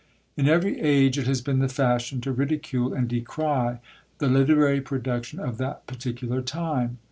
[0.35, 3.77] In every age it has been the fashion to ridicule and decry
[4.17, 6.97] the literary production of that particular time.